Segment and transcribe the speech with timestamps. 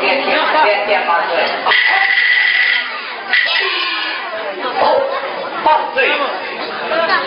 [0.00, 1.44] 天天天天万岁
[5.64, 6.10] 万岁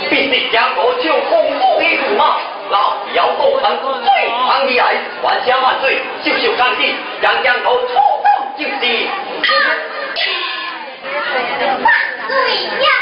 [0.09, 2.37] 必定将国就恐怖的辱骂
[2.69, 8.25] 老姚斗成最强的爱还乡万岁秀秀干净让江头触动
[8.57, 9.07] 就是
[11.83, 11.91] 万
[12.27, 12.94] 岁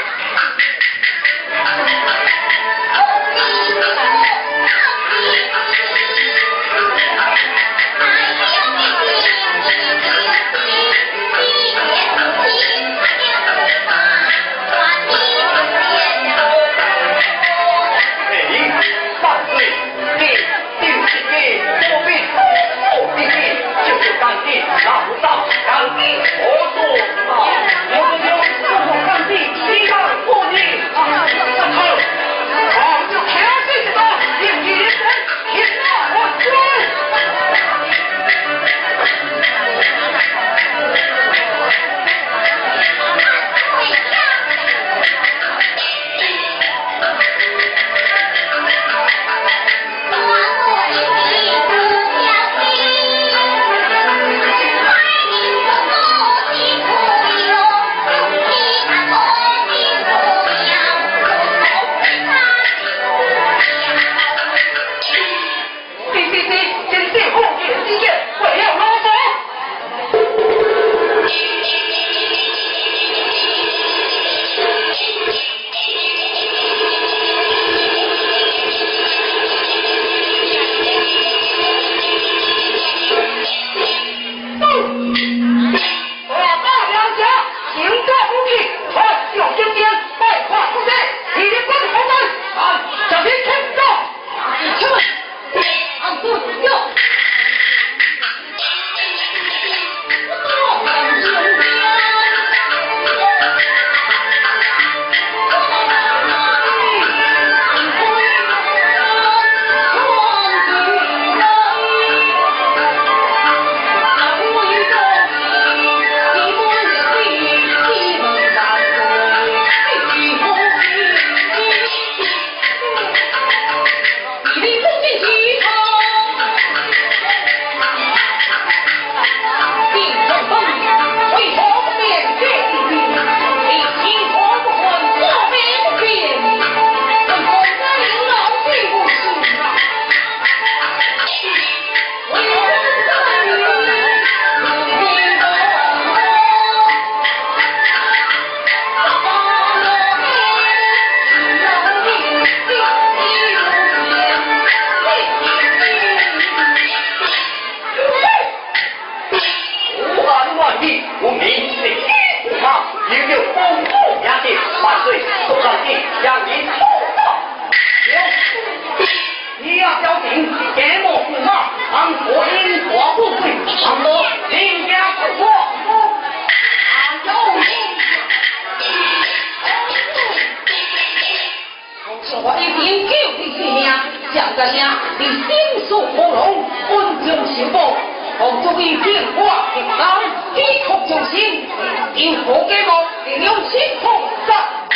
[184.44, 186.54] 想着呀，你心术朦胧，
[186.90, 187.96] 温中小波，
[188.38, 190.20] 我终于变化平淡，
[190.54, 191.66] 低头就行，
[192.14, 192.90] 有何给我，
[193.24, 194.04] 你有心痛
[194.46, 194.54] 在
[194.90, 194.92] 不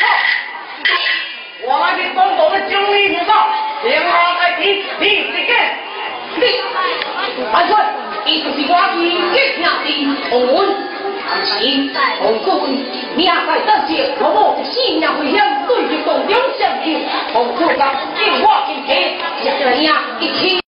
[0.00, 0.02] 靠。
[1.64, 3.48] 我那的公公的经理不少，
[3.84, 5.54] 连我在听，你这个，
[6.36, 6.42] 你，
[7.52, 7.76] 万岁，
[8.24, 8.94] 伊就是我的
[9.32, 9.86] 吉兄弟
[10.28, 10.87] 洪文，
[11.30, 11.50] 而且
[12.20, 12.70] 洪国贵
[13.14, 16.98] 命在当前，我我性命危险，对于公中相救，
[17.32, 20.67] 洪国刚变化今天，这样一起。